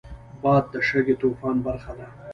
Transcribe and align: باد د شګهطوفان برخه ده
باد 0.43 0.63
د 0.73 0.75
شګهطوفان 0.87 1.55
برخه 1.65 1.93
ده 1.99 2.07